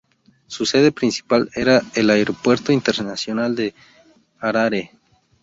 [0.47, 3.75] Su sede principal era el Aeropuerto Internacional de
[4.39, 4.93] Harare.